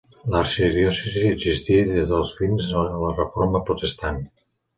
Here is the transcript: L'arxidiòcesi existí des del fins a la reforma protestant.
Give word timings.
L'arxidiòcesi 0.35 1.21
existí 1.33 1.77
des 1.91 2.13
del 2.15 2.25
fins 2.41 2.71
a 2.81 2.87
la 2.97 3.13
reforma 3.21 3.63
protestant. 3.71 4.21